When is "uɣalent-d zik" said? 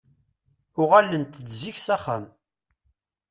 0.81-1.77